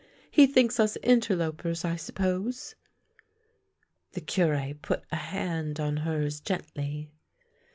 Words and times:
He 0.31 0.47
thinks 0.47 0.79
us 0.79 0.95
interlopers, 1.03 1.85
I 1.85 1.95
suppose." 1.95 2.73
The 4.13 4.21
Cure 4.21 4.73
put 4.81 5.03
a 5.11 5.15
hand 5.15 5.79
on 5.79 5.97
hers 5.97 6.39
gently. 6.39 7.11